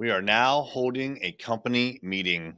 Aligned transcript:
We 0.00 0.12
are 0.12 0.22
now 0.22 0.62
holding 0.62 1.18
a 1.22 1.32
company 1.32 1.98
meeting. 2.04 2.56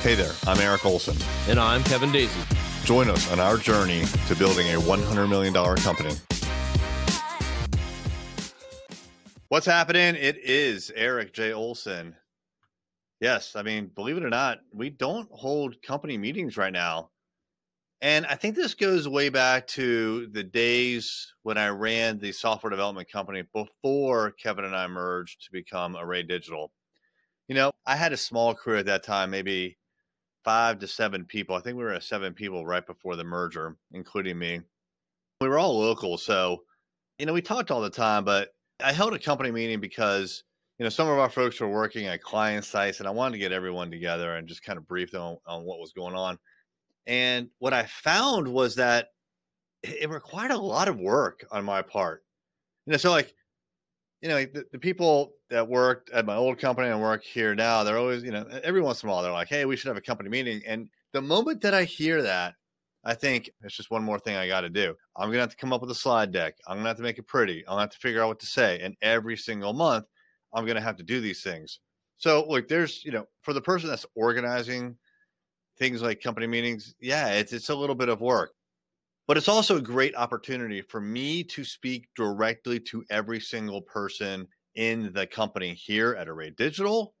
Hey 0.00 0.16
there, 0.16 0.32
I'm 0.48 0.58
Eric 0.58 0.84
Olson. 0.84 1.16
And 1.48 1.60
I'm 1.60 1.84
Kevin 1.84 2.10
Daisey. 2.10 2.84
Join 2.84 3.08
us 3.08 3.30
on 3.30 3.38
our 3.38 3.56
journey 3.56 4.04
to 4.26 4.34
building 4.34 4.66
a 4.66 4.80
$100 4.80 5.28
million 5.28 5.54
company. 5.76 6.12
What's 9.46 9.66
happening? 9.66 10.16
It 10.16 10.38
is 10.38 10.90
Eric 10.96 11.32
J. 11.32 11.52
Olson. 11.52 12.16
Yes, 13.20 13.54
I 13.54 13.62
mean, 13.62 13.92
believe 13.94 14.16
it 14.16 14.24
or 14.24 14.28
not, 14.28 14.58
we 14.72 14.90
don't 14.90 15.28
hold 15.30 15.80
company 15.82 16.18
meetings 16.18 16.56
right 16.56 16.72
now. 16.72 17.10
And 18.02 18.24
I 18.26 18.34
think 18.34 18.56
this 18.56 18.74
goes 18.74 19.06
way 19.06 19.28
back 19.28 19.66
to 19.68 20.26
the 20.28 20.42
days 20.42 21.34
when 21.42 21.58
I 21.58 21.68
ran 21.68 22.18
the 22.18 22.32
software 22.32 22.70
development 22.70 23.10
company 23.10 23.42
before 23.52 24.30
Kevin 24.32 24.64
and 24.64 24.74
I 24.74 24.86
merged 24.86 25.44
to 25.44 25.52
become 25.52 25.96
Array 25.96 26.22
Digital. 26.22 26.72
You 27.48 27.56
know, 27.56 27.72
I 27.86 27.96
had 27.96 28.14
a 28.14 28.16
small 28.16 28.54
crew 28.54 28.78
at 28.78 28.86
that 28.86 29.02
time, 29.02 29.30
maybe 29.30 29.76
five 30.44 30.78
to 30.78 30.88
seven 30.88 31.26
people. 31.26 31.54
I 31.54 31.60
think 31.60 31.76
we 31.76 31.84
were 31.84 31.92
at 31.92 32.02
seven 32.02 32.32
people 32.32 32.64
right 32.64 32.86
before 32.86 33.16
the 33.16 33.24
merger, 33.24 33.76
including 33.92 34.38
me. 34.38 34.60
We 35.42 35.48
were 35.48 35.58
all 35.58 35.78
local. 35.78 36.16
So, 36.16 36.62
you 37.18 37.26
know, 37.26 37.34
we 37.34 37.42
talked 37.42 37.70
all 37.70 37.82
the 37.82 37.90
time, 37.90 38.24
but 38.24 38.48
I 38.82 38.92
held 38.92 39.12
a 39.12 39.18
company 39.18 39.50
meeting 39.50 39.80
because, 39.80 40.44
you 40.78 40.84
know, 40.84 40.90
some 40.90 41.08
of 41.08 41.18
our 41.18 41.28
folks 41.28 41.60
were 41.60 41.68
working 41.68 42.06
at 42.06 42.22
client 42.22 42.64
sites 42.64 43.00
and 43.00 43.08
I 43.08 43.10
wanted 43.10 43.32
to 43.32 43.40
get 43.40 43.52
everyone 43.52 43.90
together 43.90 44.36
and 44.36 44.48
just 44.48 44.62
kind 44.62 44.78
of 44.78 44.88
brief 44.88 45.10
them 45.10 45.20
on, 45.20 45.36
on 45.46 45.64
what 45.64 45.80
was 45.80 45.92
going 45.92 46.14
on. 46.14 46.38
And 47.06 47.48
what 47.58 47.72
I 47.72 47.86
found 47.86 48.48
was 48.48 48.76
that 48.76 49.08
it 49.82 50.10
required 50.10 50.50
a 50.50 50.58
lot 50.58 50.88
of 50.88 50.98
work 50.98 51.44
on 51.50 51.64
my 51.64 51.82
part. 51.82 52.22
You 52.86 52.92
know, 52.92 52.96
so 52.98 53.10
like, 53.10 53.34
you 54.20 54.28
know, 54.28 54.44
the, 54.44 54.66
the, 54.72 54.78
people 54.78 55.32
that 55.48 55.66
worked 55.66 56.10
at 56.10 56.26
my 56.26 56.36
old 56.36 56.58
company 56.58 56.88
and 56.88 57.00
work 57.00 57.24
here 57.24 57.54
now, 57.54 57.84
they're 57.84 57.96
always, 57.96 58.22
you 58.22 58.30
know, 58.30 58.44
every 58.62 58.82
once 58.82 59.02
in 59.02 59.08
a 59.08 59.12
while 59.12 59.22
they're 59.22 59.32
like, 59.32 59.48
hey, 59.48 59.64
we 59.64 59.76
should 59.76 59.88
have 59.88 59.96
a 59.96 60.02
company 60.02 60.28
meeting. 60.28 60.60
And 60.66 60.88
the 61.12 61.22
moment 61.22 61.62
that 61.62 61.72
I 61.72 61.84
hear 61.84 62.22
that, 62.22 62.54
I 63.02 63.14
think 63.14 63.50
it's 63.62 63.76
just 63.76 63.90
one 63.90 64.04
more 64.04 64.18
thing 64.18 64.36
I 64.36 64.46
got 64.46 64.60
to 64.60 64.68
do. 64.68 64.94
I'm 65.16 65.28
going 65.28 65.36
to 65.36 65.40
have 65.40 65.50
to 65.50 65.56
come 65.56 65.72
up 65.72 65.80
with 65.80 65.90
a 65.90 65.94
slide 65.94 66.32
deck. 66.32 66.56
I'm 66.66 66.76
going 66.76 66.84
to 66.84 66.88
have 66.88 66.96
to 66.98 67.02
make 67.02 67.18
it 67.18 67.26
pretty. 67.26 67.60
I'm 67.60 67.72
going 67.72 67.78
to 67.78 67.82
have 67.82 67.90
to 67.90 67.98
figure 67.98 68.22
out 68.22 68.28
what 68.28 68.40
to 68.40 68.46
say. 68.46 68.78
And 68.80 68.94
every 69.00 69.38
single 69.38 69.72
month, 69.72 70.04
I'm 70.52 70.66
going 70.66 70.76
to 70.76 70.82
have 70.82 70.96
to 70.96 71.02
do 71.02 71.20
these 71.20 71.42
things. 71.42 71.80
So, 72.18 72.44
look, 72.46 72.68
there's, 72.68 73.02
you 73.02 73.12
know, 73.12 73.24
for 73.40 73.54
the 73.54 73.62
person 73.62 73.88
that's 73.88 74.04
organizing 74.14 74.96
things 75.80 76.02
like 76.02 76.22
company 76.22 76.46
meetings, 76.46 76.94
yeah, 77.00 77.30
it's 77.30 77.52
it's 77.52 77.70
a 77.70 77.74
little 77.74 77.96
bit 77.96 78.08
of 78.08 78.20
work. 78.20 78.52
But 79.26 79.36
it's 79.36 79.48
also 79.48 79.78
a 79.78 79.82
great 79.82 80.14
opportunity 80.14 80.82
for 80.82 81.00
me 81.00 81.42
to 81.44 81.64
speak 81.64 82.08
directly 82.14 82.78
to 82.80 83.04
every 83.10 83.40
single 83.40 83.82
person 83.82 84.46
in 84.74 85.12
the 85.12 85.26
company 85.26 85.74
here 85.74 86.14
at 86.14 86.28
Array 86.28 86.50
Digital 86.50 87.14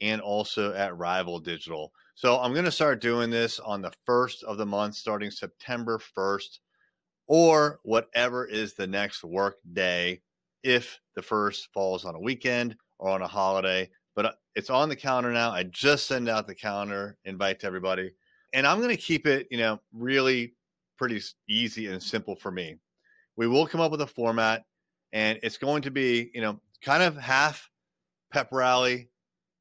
and 0.00 0.20
also 0.20 0.72
at 0.74 0.96
Rival 0.96 1.40
Digital. 1.40 1.92
So 2.14 2.38
I'm 2.38 2.52
going 2.52 2.64
to 2.64 2.72
start 2.72 3.00
doing 3.00 3.30
this 3.30 3.58
on 3.58 3.82
the 3.82 3.92
first 4.04 4.42
of 4.44 4.58
the 4.58 4.66
month, 4.66 4.94
starting 4.94 5.30
September 5.30 5.98
1st, 6.16 6.58
or 7.26 7.80
whatever 7.82 8.46
is 8.46 8.74
the 8.74 8.86
next 8.86 9.24
work 9.24 9.56
day, 9.72 10.20
if 10.62 11.00
the 11.14 11.22
first 11.22 11.68
falls 11.72 12.04
on 12.04 12.14
a 12.14 12.20
weekend 12.20 12.76
or 12.98 13.10
on 13.10 13.22
a 13.22 13.28
holiday 13.28 13.88
but 14.16 14.26
uh, 14.26 14.32
it's 14.56 14.70
on 14.70 14.88
the 14.88 14.96
calendar 14.96 15.30
now. 15.30 15.52
I 15.52 15.62
just 15.64 16.06
send 16.08 16.28
out 16.28 16.48
the 16.48 16.54
calendar 16.54 17.16
invite 17.26 17.60
to 17.60 17.66
everybody, 17.66 18.12
and 18.54 18.66
I'm 18.66 18.78
going 18.78 18.90
to 18.90 18.96
keep 18.96 19.26
it, 19.26 19.46
you 19.50 19.58
know, 19.58 19.78
really 19.92 20.54
pretty 20.98 21.20
easy 21.48 21.86
and 21.86 22.02
simple 22.02 22.34
for 22.34 22.50
me. 22.50 22.78
We 23.36 23.46
will 23.46 23.66
come 23.66 23.82
up 23.82 23.92
with 23.92 24.00
a 24.00 24.06
format, 24.06 24.64
and 25.12 25.38
it's 25.42 25.58
going 25.58 25.82
to 25.82 25.90
be, 25.90 26.30
you 26.34 26.40
know, 26.40 26.58
kind 26.82 27.02
of 27.02 27.16
half 27.16 27.70
pep 28.32 28.48
rally, 28.50 29.10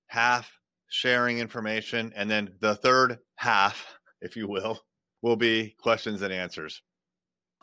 half 0.08 0.50
sharing 0.88 1.40
information, 1.40 2.14
and 2.16 2.32
then 2.32 2.54
the 2.62 2.76
third 2.76 3.20
half, 3.36 3.86
if 4.22 4.38
you 4.38 4.48
will, 4.48 4.80
will 5.22 5.36
be 5.36 5.76
questions 5.82 6.22
and 6.22 6.34
answers. 6.34 6.82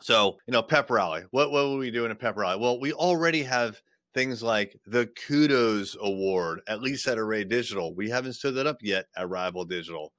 So, 0.01 0.37
you 0.47 0.51
know, 0.51 0.61
pep 0.61 0.91
rally. 0.91 1.23
What 1.31 1.51
what 1.51 1.63
will 1.63 1.77
we 1.77 1.89
do 1.89 2.05
in 2.05 2.11
a 2.11 2.15
pep 2.15 2.37
rally? 2.37 2.59
Well, 2.59 2.79
we 2.79 2.93
already 2.93 3.41
have 3.43 3.81
things 4.13 4.43
like 4.43 4.79
the 4.85 5.07
Kudos 5.27 5.97
Award, 6.01 6.61
at 6.67 6.81
least 6.81 7.07
at 7.07 7.17
Array 7.17 7.43
Digital. 7.43 7.95
We 7.95 8.09
haven't 8.09 8.33
stood 8.33 8.55
that 8.55 8.67
up 8.67 8.77
yet 8.81 9.05
at 9.17 9.29
Rival 9.29 9.65
Digital. 9.65 10.13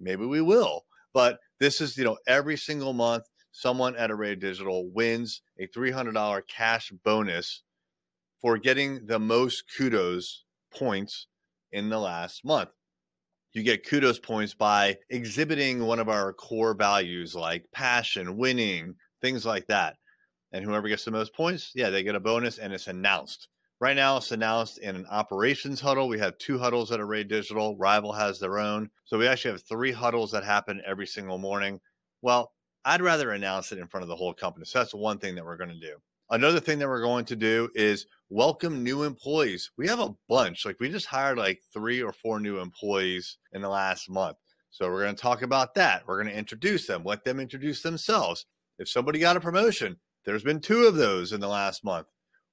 Maybe 0.00 0.26
we 0.26 0.40
will. 0.40 0.84
But 1.14 1.38
this 1.58 1.80
is, 1.80 1.96
you 1.96 2.04
know, 2.04 2.18
every 2.26 2.56
single 2.56 2.92
month, 2.92 3.24
someone 3.52 3.96
at 3.96 4.10
Array 4.10 4.34
Digital 4.34 4.90
wins 4.90 5.42
a 5.58 5.66
$300 5.66 6.42
cash 6.48 6.92
bonus 7.04 7.62
for 8.40 8.58
getting 8.58 9.06
the 9.06 9.18
most 9.18 9.64
kudos 9.76 10.44
points 10.72 11.26
in 11.72 11.88
the 11.88 11.98
last 11.98 12.44
month. 12.44 12.70
You 13.52 13.62
get 13.62 13.88
kudos 13.88 14.18
points 14.18 14.54
by 14.54 14.96
exhibiting 15.08 15.84
one 15.84 15.98
of 15.98 16.08
our 16.08 16.32
core 16.32 16.74
values 16.74 17.34
like 17.34 17.64
passion, 17.72 18.36
winning, 18.36 18.94
things 19.20 19.44
like 19.44 19.66
that. 19.66 19.96
And 20.52 20.64
whoever 20.64 20.88
gets 20.88 21.04
the 21.04 21.10
most 21.10 21.34
points, 21.34 21.72
yeah, 21.74 21.90
they 21.90 22.02
get 22.02 22.14
a 22.14 22.20
bonus 22.20 22.58
and 22.58 22.72
it's 22.72 22.86
announced. 22.86 23.48
Right 23.80 23.96
now, 23.96 24.16
it's 24.16 24.32
announced 24.32 24.78
in 24.78 24.96
an 24.96 25.06
operations 25.10 25.80
huddle. 25.80 26.08
We 26.08 26.18
have 26.18 26.36
two 26.38 26.58
huddles 26.58 26.90
at 26.90 27.00
Array 27.00 27.22
Digital. 27.22 27.76
Rival 27.76 28.12
has 28.12 28.40
their 28.40 28.58
own. 28.58 28.90
So 29.04 29.18
we 29.18 29.28
actually 29.28 29.52
have 29.52 29.62
three 29.62 29.92
huddles 29.92 30.32
that 30.32 30.42
happen 30.42 30.82
every 30.84 31.06
single 31.06 31.38
morning. 31.38 31.78
Well, 32.22 32.52
I'd 32.84 33.02
rather 33.02 33.30
announce 33.32 33.70
it 33.70 33.78
in 33.78 33.86
front 33.86 34.02
of 34.02 34.08
the 34.08 34.16
whole 34.16 34.34
company. 34.34 34.64
So 34.64 34.80
that's 34.80 34.94
one 34.94 35.18
thing 35.18 35.34
that 35.36 35.44
we're 35.44 35.56
going 35.56 35.70
to 35.70 35.78
do. 35.78 35.96
Another 36.30 36.60
thing 36.60 36.78
that 36.78 36.88
we're 36.88 37.02
going 37.02 37.24
to 37.26 37.36
do 37.36 37.70
is 37.74 38.06
welcome 38.30 38.82
new 38.82 39.04
employees. 39.04 39.70
We 39.76 39.86
have 39.86 40.00
a 40.00 40.14
bunch. 40.28 40.66
Like 40.66 40.80
we 40.80 40.88
just 40.88 41.06
hired 41.06 41.38
like 41.38 41.60
three 41.72 42.02
or 42.02 42.12
four 42.12 42.40
new 42.40 42.58
employees 42.58 43.38
in 43.52 43.62
the 43.62 43.68
last 43.68 44.10
month. 44.10 44.36
So 44.70 44.90
we're 44.90 45.04
going 45.04 45.14
to 45.14 45.22
talk 45.22 45.42
about 45.42 45.74
that. 45.74 46.02
We're 46.06 46.20
going 46.22 46.32
to 46.32 46.38
introduce 46.38 46.86
them, 46.86 47.04
let 47.04 47.24
them 47.24 47.40
introduce 47.40 47.80
themselves. 47.80 48.44
If 48.78 48.88
somebody 48.88 49.18
got 49.18 49.36
a 49.36 49.40
promotion, 49.40 49.96
there's 50.24 50.42
been 50.42 50.60
two 50.60 50.86
of 50.86 50.96
those 50.96 51.32
in 51.32 51.40
the 51.40 51.48
last 51.48 51.84
month. 51.84 52.06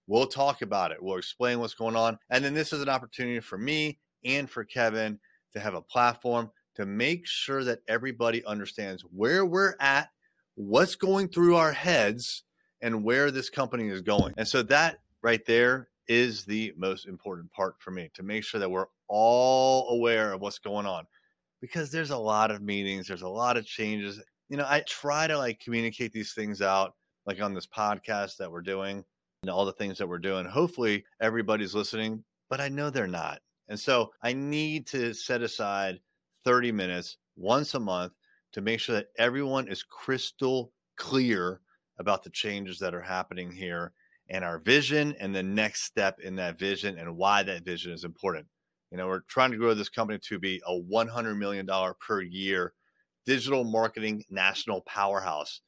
We'll 0.08 0.28
talk 0.28 0.62
about 0.62 0.92
it. 0.92 1.02
We'll 1.02 1.18
explain 1.18 1.60
what's 1.60 1.74
going 1.74 1.96
on. 1.96 2.18
And 2.30 2.44
then 2.44 2.54
this 2.54 2.74
is 2.74 2.82
an 2.82 2.90
opportunity 2.90 3.40
for 3.40 3.58
me 3.58 4.00
and 4.24 4.50
for 4.50 4.64
Kevin 4.64 5.20
to 5.54 5.60
have 5.60 5.74
a 5.74 5.82
platform 5.82 6.52
to 6.76 6.86
make 6.86 7.26
sure 7.26 7.64
that 7.64 7.80
everybody 7.88 8.46
understands 8.46 9.04
where 9.04 9.46
we're 9.46 9.76
at, 9.80 10.10
what's 10.56 10.96
going 10.96 11.30
through 11.30 11.56
our 11.56 11.72
heads, 11.72 12.44
and 12.82 13.04
where 13.04 13.32
this 13.32 13.50
company 13.50 13.88
is 13.88 14.02
going. 14.02 14.34
And 14.38 14.48
so 14.48 14.62
that 14.64 15.00
right 15.22 15.44
there 15.46 15.88
is 16.08 16.46
the 16.46 16.74
most 16.78 17.08
important 17.08 17.52
part 17.52 17.76
for 17.80 17.92
me 17.92 18.12
to 18.14 18.24
make 18.24 18.44
sure 18.44 18.60
that 18.60 18.70
we're 18.70 18.88
all 19.08 19.90
aware 19.90 20.34
of 20.34 20.42
what's 20.42 20.60
going 20.60 20.86
on 20.86 21.06
because 21.62 21.90
there's 21.90 22.12
a 22.12 22.18
lot 22.18 22.52
of 22.52 22.62
meetings, 22.62 23.08
there's 23.08 23.24
a 23.24 23.28
lot 23.28 23.58
of 23.58 23.66
changes. 23.66 24.22
You 24.50 24.58
know, 24.58 24.66
I 24.68 24.84
try 24.88 25.26
to 25.26 25.38
like 25.38 25.60
communicate 25.60 26.14
these 26.14 26.34
things 26.34 26.62
out 26.62 26.94
like 27.26 27.42
on 27.42 27.54
this 27.54 27.68
podcast 27.68 28.38
that 28.38 28.52
we're 28.52 28.62
doing 28.62 29.04
and 29.44 29.50
all 29.50 29.66
the 29.66 29.74
things 29.74 29.98
that 29.98 30.08
we're 30.08 30.18
doing. 30.18 30.46
Hopefully, 30.46 31.06
everybody's 31.22 31.76
listening, 31.76 32.24
but 32.50 32.62
I 32.62 32.70
know 32.70 32.90
they're 32.90 33.08
not. 33.08 33.40
And 33.68 33.80
so 33.80 34.12
I 34.22 34.34
need 34.34 34.88
to 34.88 35.14
set 35.14 35.42
aside 35.42 36.00
30 36.44 36.72
minutes 36.72 37.18
once 37.36 37.74
a 37.74 37.80
month 37.80 38.14
to 38.54 38.62
make 38.62 38.80
sure 38.80 38.96
that 38.96 39.08
everyone 39.18 39.68
is 39.68 39.84
crystal 39.84 40.72
clear 40.98 41.62
about 42.00 42.24
the 42.24 42.30
changes 42.30 42.80
that 42.80 42.94
are 42.94 43.02
happening 43.02 43.52
here 43.52 43.94
and 44.30 44.44
our 44.44 44.60
vision 44.60 45.16
and 45.20 45.36
the 45.36 45.44
next 45.44 45.84
step 45.84 46.20
in 46.20 46.36
that 46.36 46.58
vision 46.60 46.98
and 46.98 47.16
why 47.18 47.44
that 47.44 47.66
vision 47.66 47.92
is 47.92 48.04
important. 48.04 48.46
You 48.92 48.98
know, 48.98 49.08
we're 49.08 49.22
trying 49.22 49.52
to 49.52 49.58
grow 49.58 49.74
this 49.74 49.90
company 49.90 50.20
to 50.20 50.40
be 50.40 50.62
a 50.66 50.72
$100 50.72 51.38
million 51.38 51.68
per 52.00 52.22
year 52.22 52.74
digital 53.26 53.64
marketing 53.64 54.24
national 54.30 54.82
powerhouse 54.82 55.62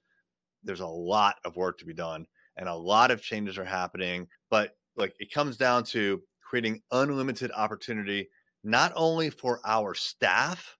there's 0.67 0.81
a 0.81 0.87
lot 0.87 1.35
of 1.45 1.55
work 1.55 1.77
to 1.79 1.85
be 1.85 1.93
done 1.93 2.25
and 2.57 2.69
a 2.69 2.75
lot 2.75 3.11
of 3.11 3.21
changes 3.21 3.57
are 3.57 3.65
happening 3.65 4.27
but 4.49 4.71
like 4.95 5.15
it 5.19 5.31
comes 5.31 5.57
down 5.57 5.83
to 5.83 6.21
creating 6.41 6.81
unlimited 6.91 7.51
opportunity 7.55 8.29
not 8.63 8.91
only 8.95 9.29
for 9.29 9.59
our 9.65 9.93
staff 9.93 10.77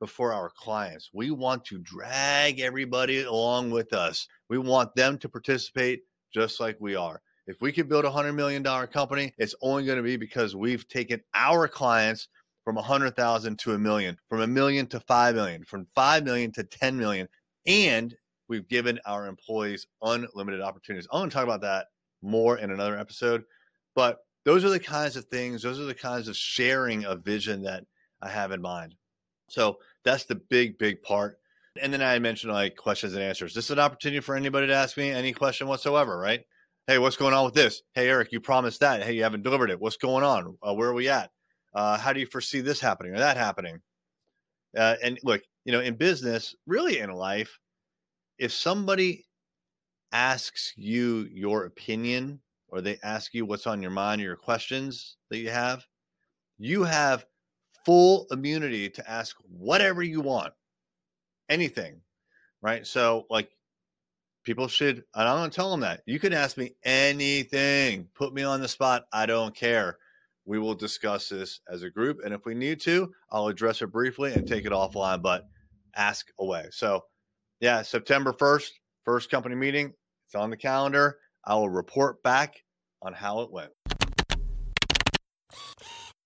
but 0.00 0.08
for 0.08 0.32
our 0.32 0.50
clients. 0.56 1.10
We 1.12 1.30
want 1.30 1.66
to 1.66 1.78
drag 1.78 2.58
everybody 2.58 3.22
along 3.22 3.70
with 3.70 3.92
us. 3.92 4.26
We 4.48 4.56
want 4.56 4.94
them 4.94 5.18
to 5.18 5.28
participate 5.28 6.00
just 6.32 6.58
like 6.58 6.78
we 6.80 6.96
are. 6.96 7.20
If 7.46 7.60
we 7.60 7.70
could 7.70 7.88
build 7.88 8.04
a 8.06 8.10
hundred 8.10 8.32
million 8.32 8.62
dollar 8.62 8.86
company 8.86 9.34
it's 9.36 9.54
only 9.60 9.84
going 9.84 9.98
to 9.98 10.02
be 10.02 10.16
because 10.16 10.56
we've 10.56 10.88
taken 10.88 11.20
our 11.34 11.68
clients 11.68 12.28
from 12.64 12.78
a 12.78 12.82
hundred 12.82 13.16
thousand 13.16 13.58
to 13.60 13.72
a 13.72 13.78
million 13.78 14.16
from 14.28 14.40
a 14.40 14.46
million 14.46 14.86
to 14.86 15.00
five 15.00 15.34
million 15.34 15.64
from 15.64 15.86
five 15.94 16.24
million 16.24 16.52
to 16.52 16.62
10 16.62 16.96
million 16.96 17.26
and 17.66 18.14
we've 18.50 18.68
given 18.68 18.98
our 19.06 19.26
employees 19.26 19.86
unlimited 20.02 20.60
opportunities. 20.60 21.08
I 21.10 21.16
want 21.16 21.30
to 21.30 21.34
talk 21.34 21.44
about 21.44 21.62
that 21.62 21.86
more 22.20 22.58
in 22.58 22.70
another 22.70 22.98
episode, 22.98 23.44
but 23.94 24.18
those 24.44 24.64
are 24.64 24.68
the 24.70 24.80
kinds 24.80 25.16
of 25.16 25.24
things, 25.26 25.62
those 25.62 25.78
are 25.78 25.84
the 25.84 25.94
kinds 25.94 26.28
of 26.28 26.36
sharing 26.36 27.06
of 27.06 27.24
vision 27.24 27.62
that 27.62 27.84
I 28.20 28.28
have 28.28 28.50
in 28.50 28.60
mind. 28.60 28.96
So 29.48 29.78
that's 30.04 30.24
the 30.24 30.34
big, 30.34 30.76
big 30.78 31.00
part. 31.02 31.38
And 31.80 31.92
then 31.92 32.02
I 32.02 32.18
mentioned 32.18 32.52
like 32.52 32.76
questions 32.76 33.14
and 33.14 33.22
answers. 33.22 33.54
This 33.54 33.66
is 33.66 33.70
an 33.70 33.78
opportunity 33.78 34.20
for 34.20 34.34
anybody 34.34 34.66
to 34.66 34.74
ask 34.74 34.96
me 34.96 35.10
any 35.10 35.32
question 35.32 35.68
whatsoever, 35.68 36.18
right? 36.18 36.42
Hey, 36.86 36.98
what's 36.98 37.16
going 37.16 37.34
on 37.34 37.44
with 37.44 37.54
this? 37.54 37.82
Hey, 37.94 38.08
Eric, 38.08 38.32
you 38.32 38.40
promised 38.40 38.80
that. 38.80 39.02
Hey, 39.04 39.12
you 39.12 39.22
haven't 39.22 39.44
delivered 39.44 39.70
it. 39.70 39.80
What's 39.80 39.96
going 39.96 40.24
on? 40.24 40.56
Uh, 40.60 40.74
where 40.74 40.88
are 40.88 40.94
we 40.94 41.08
at? 41.08 41.30
Uh, 41.72 41.96
how 41.96 42.12
do 42.12 42.18
you 42.18 42.26
foresee 42.26 42.60
this 42.60 42.80
happening 42.80 43.14
or 43.14 43.18
that 43.18 43.36
happening? 43.36 43.80
Uh, 44.76 44.96
and 45.02 45.18
look, 45.22 45.42
you 45.64 45.72
know, 45.72 45.80
in 45.80 45.94
business, 45.94 46.54
really 46.66 46.98
in 46.98 47.10
life, 47.12 47.56
if 48.40 48.52
somebody 48.52 49.26
asks 50.12 50.72
you 50.74 51.28
your 51.30 51.66
opinion 51.66 52.40
or 52.68 52.80
they 52.80 52.98
ask 53.02 53.34
you 53.34 53.44
what's 53.44 53.66
on 53.66 53.82
your 53.82 53.90
mind 53.90 54.20
or 54.20 54.24
your 54.24 54.36
questions 54.36 55.18
that 55.28 55.38
you 55.38 55.50
have, 55.50 55.84
you 56.58 56.82
have 56.82 57.26
full 57.84 58.26
immunity 58.30 58.88
to 58.88 59.08
ask 59.08 59.36
whatever 59.46 60.02
you 60.02 60.22
want, 60.22 60.54
anything, 61.50 62.00
right? 62.62 62.86
So, 62.86 63.26
like, 63.28 63.50
people 64.42 64.68
should, 64.68 65.04
and 65.14 65.28
I'm 65.28 65.36
going 65.36 65.50
to 65.50 65.54
tell 65.54 65.70
them 65.70 65.80
that 65.80 66.00
you 66.06 66.18
can 66.18 66.32
ask 66.32 66.56
me 66.56 66.74
anything, 66.82 68.08
put 68.14 68.32
me 68.32 68.42
on 68.42 68.62
the 68.62 68.68
spot. 68.68 69.04
I 69.12 69.26
don't 69.26 69.54
care. 69.54 69.98
We 70.46 70.58
will 70.58 70.74
discuss 70.74 71.28
this 71.28 71.60
as 71.70 71.82
a 71.82 71.90
group. 71.90 72.20
And 72.24 72.32
if 72.32 72.46
we 72.46 72.54
need 72.54 72.80
to, 72.82 73.12
I'll 73.30 73.48
address 73.48 73.82
it 73.82 73.92
briefly 73.92 74.32
and 74.32 74.48
take 74.48 74.64
it 74.64 74.72
offline, 74.72 75.20
but 75.20 75.46
ask 75.94 76.26
away. 76.38 76.68
So, 76.70 77.04
yeah, 77.60 77.82
September 77.82 78.32
1st, 78.32 78.70
first 79.04 79.30
company 79.30 79.54
meeting. 79.54 79.92
It's 80.26 80.34
on 80.34 80.50
the 80.50 80.56
calendar. 80.56 81.18
I 81.44 81.54
will 81.54 81.70
report 81.70 82.22
back 82.22 82.62
on 83.02 83.12
how 83.12 83.40
it 83.40 83.52
went. 83.52 83.70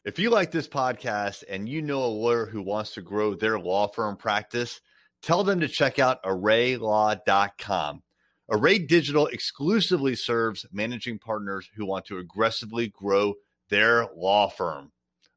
If 0.04 0.18
you 0.18 0.30
like 0.30 0.50
this 0.50 0.68
podcast 0.68 1.44
and 1.48 1.68
you 1.68 1.80
know 1.80 2.04
a 2.04 2.06
lawyer 2.06 2.46
who 2.46 2.62
wants 2.62 2.94
to 2.94 3.02
grow 3.02 3.34
their 3.34 3.58
law 3.58 3.88
firm 3.88 4.16
practice, 4.16 4.80
tell 5.22 5.44
them 5.44 5.60
to 5.60 5.68
check 5.68 5.98
out 5.98 6.22
arraylaw.com. 6.24 8.02
Array 8.50 8.78
Digital 8.78 9.26
exclusively 9.28 10.14
serves 10.14 10.66
managing 10.70 11.18
partners 11.18 11.68
who 11.74 11.86
want 11.86 12.04
to 12.04 12.18
aggressively 12.18 12.88
grow 12.88 13.32
their 13.70 14.06
law 14.14 14.50
firm. 14.50 14.92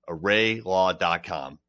arraylaw.com. 0.09 1.59